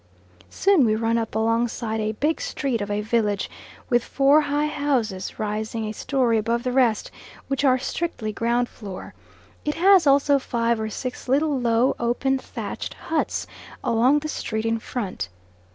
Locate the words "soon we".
0.49-0.95